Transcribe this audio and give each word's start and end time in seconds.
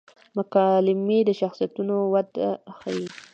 مکالمې 0.37 1.19
د 1.25 1.29
شخصیتونو 1.39 1.95
وده 2.13 2.47
ښيي. 2.77 3.05